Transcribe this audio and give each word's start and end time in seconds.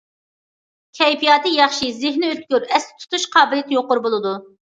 كەيپىياتى 0.99 1.51
ياخشى، 1.57 1.91
زېھنى 1.99 2.31
ئۆتكۈر، 2.31 2.65
ئەستە 2.71 2.99
تۇتۇش 3.05 3.29
قابىلىيىتى 3.37 3.77
يۇقىرى 3.77 4.03
بولىدۇ. 4.07 4.35